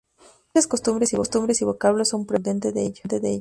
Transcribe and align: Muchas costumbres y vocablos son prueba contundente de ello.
Muchas 0.55 0.65
costumbres 0.67 1.13
y 1.61 1.65
vocablos 1.67 2.07
son 2.09 2.25
prueba 2.25 2.43
contundente 2.45 2.71
de 2.71 2.85
ello. 2.87 3.01